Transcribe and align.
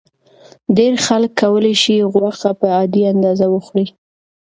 ډېر 0.77 0.93
خلک 1.05 1.31
کولی 1.41 1.73
شي 1.81 1.95
غوښه 2.13 2.49
په 2.59 2.67
عادي 2.75 3.03
اندازه 3.13 3.45
وخوري. 3.49 3.85